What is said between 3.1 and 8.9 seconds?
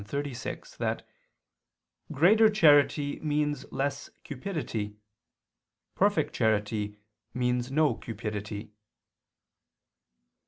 means less cupidity, perfect charity means no cupidity."